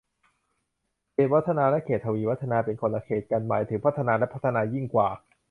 [1.13, 5.09] เขตวัฒนา และเขตทวีวัฒนา เป็นคนละเขตกัน หมายถึงพัฒนาและพัฒนายิ่งกว่า